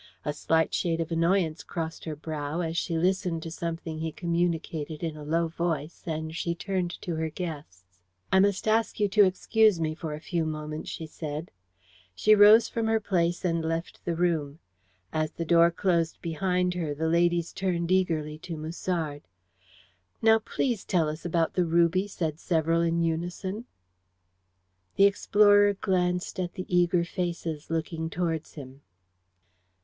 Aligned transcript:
A 0.25 0.33
slight 0.33 0.73
shade 0.73 0.99
of 0.99 1.11
annoyance 1.11 1.63
crossed 1.63 2.05
her 2.05 2.15
brow 2.15 2.61
as 2.61 2.75
she 2.75 2.97
listened 2.97 3.43
to 3.43 3.51
something 3.51 3.99
he 3.99 4.11
communicated 4.11 5.03
in 5.03 5.15
a 5.15 5.23
low 5.23 5.47
voice, 5.49 6.01
and 6.07 6.35
she 6.35 6.55
turned 6.55 6.89
to 7.03 7.17
her 7.17 7.29
guests. 7.29 7.83
"I 8.33 8.39
must 8.39 8.67
ask 8.67 8.99
you 8.99 9.07
to 9.09 9.23
excuse 9.25 9.79
me 9.79 9.93
for 9.93 10.15
a 10.15 10.19
few 10.19 10.43
moments," 10.43 10.89
she 10.89 11.05
said. 11.05 11.51
She 12.15 12.33
rose 12.33 12.67
from 12.67 12.87
her 12.87 12.99
place 12.99 13.45
and 13.45 13.63
left 13.63 14.03
the 14.03 14.15
room. 14.15 14.57
As 15.13 15.33
the 15.33 15.45
door 15.45 15.69
closed 15.69 16.19
behind 16.19 16.73
her 16.73 16.95
the 16.95 17.07
ladies 17.07 17.53
turned 17.53 17.91
eagerly 17.91 18.39
to 18.39 18.57
Musard. 18.57 19.21
"Now, 20.19 20.39
please, 20.39 20.83
tell 20.83 21.09
us 21.09 21.25
about 21.25 21.53
the 21.53 21.67
ruby," 21.67 22.07
said 22.07 22.39
several 22.39 22.81
in 22.81 23.03
unison. 23.03 23.65
The 24.95 25.03
explorer 25.05 25.73
glanced 25.75 26.39
at 26.39 26.53
the 26.55 26.65
eager 26.75 27.03
faces 27.03 27.69
looking 27.69 28.09
towards 28.09 28.55
him. 28.55 28.81